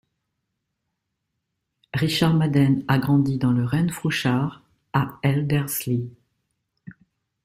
[1.93, 6.09] Richard Madden a grandi dans le Renfrewshire à Elderslie.